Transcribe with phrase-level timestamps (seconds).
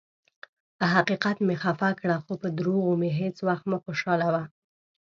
[0.77, 4.43] پۀ حقیقت مې خفه کړه، خو پۀ دروغو مې هیڅ ؤخت مه خوشالؤه.